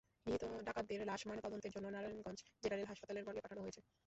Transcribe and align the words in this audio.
নিহত 0.25 0.43
ডাকাতদের 0.67 0.99
লাশ 1.09 1.21
ময়নাতদন্তের 1.27 1.73
জন্য 1.75 1.85
নারায়ণগঞ্জ 1.89 2.39
জেনারেল 2.63 2.87
হাসপাতালের 2.89 3.25
মর্গে 3.25 3.43
পাঠানো 3.43 3.61
হয়েছে। 3.63 3.81